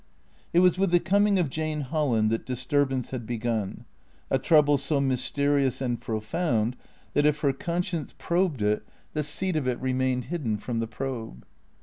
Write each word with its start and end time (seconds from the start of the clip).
It 0.51 0.61
was 0.61 0.79
with 0.79 0.89
the 0.89 0.99
coming 0.99 1.37
of 1.37 1.51
Jane 1.51 1.81
Holland 1.81 2.31
that 2.31 2.43
disturbance 2.43 3.11
had 3.11 3.27
begun; 3.27 3.85
a 4.31 4.39
trouble 4.39 4.79
so 4.79 4.99
mysterious 4.99 5.79
and 5.79 6.01
profound 6.01 6.75
that, 7.13 7.27
if 7.27 7.41
her 7.41 7.53
con 7.53 7.83
science 7.83 8.15
probed 8.17 8.63
it, 8.63 8.81
the 9.13 9.21
seat 9.21 9.55
of 9.55 9.67
it 9.67 9.79
remained 9.79 10.25
hidden 10.25 10.57
from 10.57 10.79
the 10.79 10.87
probe. 10.87 11.45